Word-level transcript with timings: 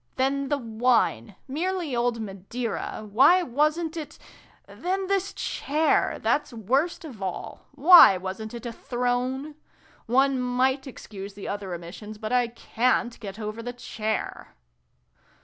"Then 0.15 0.47
the 0.49 0.57
wine! 0.57 1.35
Merely 1.47 1.95
old 1.95 2.19
Madeira! 2.19 3.07
Why 3.11 3.43
wasn't 3.43 3.95
it? 3.95 4.17
Then 4.67 5.05
this 5.05 5.31
chair! 5.31 6.17
That's 6.17 6.51
worst 6.51 7.05
of 7.05 7.21
all. 7.21 7.67
Why 7.75 8.17
wasn't 8.17 8.55
it 8.55 8.65
a 8.65 8.73
throne? 8.73 9.53
One 10.07 10.39
might 10.41 10.87
excuse 10.87 11.35
the 11.35 11.47
other 11.47 11.75
omissions, 11.75 12.17
but 12.17 12.31
I 12.33 12.47
cant 12.47 13.19
get 13.19 13.37
over 13.37 13.61
the 13.61 13.73
chair 13.73 14.55